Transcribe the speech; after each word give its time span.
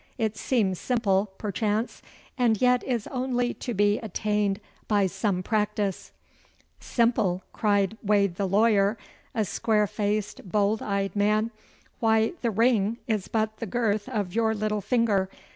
It 0.17 0.35
seems 0.35 0.79
simple, 0.79 1.27
perchance, 1.37 2.01
and 2.35 2.59
yet 2.59 2.83
is 2.85 3.05
only 3.11 3.53
to 3.53 3.75
be 3.75 3.99
attained 3.99 4.59
by 4.87 5.05
some 5.05 5.43
practice.' 5.43 6.11
'Simple!' 6.79 7.43
cried 7.53 7.99
Wade 8.01 8.33
the 8.37 8.47
lawyer, 8.47 8.97
a 9.35 9.45
square 9.45 9.85
faced, 9.85 10.49
bold 10.49 10.81
eyed 10.81 11.15
man. 11.15 11.51
'Why, 11.99 12.33
the 12.41 12.49
ring 12.49 12.97
is 13.05 13.27
but 13.27 13.57
the 13.57 13.67
girth 13.67 14.09
of 14.09 14.33
your 14.33 14.55
little 14.55 14.81
finger. 14.81 15.29